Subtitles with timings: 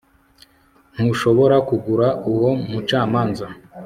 [0.93, 3.47] ntushobora kugura uwo mucamanza